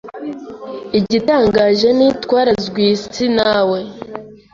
Igitangaje 0.99 1.87
ni, 1.97 2.07
Twarazwe 2.23 2.79
iyi 2.85 2.95
si 3.13 3.25
nawe 3.37 3.79